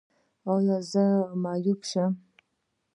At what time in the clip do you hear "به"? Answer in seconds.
1.27-1.35